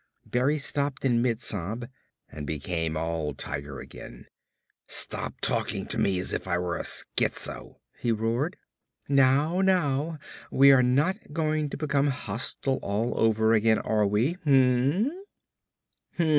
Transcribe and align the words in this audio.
Berry 0.25 0.57
stopped 0.57 1.05
in 1.05 1.21
mid 1.21 1.39
sob 1.39 1.87
and 2.27 2.47
became 2.47 2.97
all 2.97 3.35
tiger 3.35 3.79
again. 3.79 4.25
"Stop 4.87 5.39
talking 5.41 5.85
to 5.85 5.99
me 5.99 6.17
as 6.17 6.33
if 6.33 6.47
I 6.47 6.57
were 6.57 6.75
a 6.79 6.83
schizo!" 6.83 7.75
he 7.99 8.11
roared. 8.11 8.57
"Now, 9.07 9.61
now, 9.61 10.17
we 10.49 10.71
are 10.71 10.81
not 10.81 11.33
going 11.33 11.69
to 11.69 11.77
become 11.77 12.07
hostile 12.07 12.79
all 12.81 13.13
over 13.15 13.53
again 13.53 13.77
are 13.77 14.07
we? 14.07 14.37
Hm 14.43 15.05
m 15.05 15.11
m?" 16.17 16.29